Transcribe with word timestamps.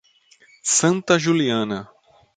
Santa 0.65 1.19
Juliana 1.19 1.85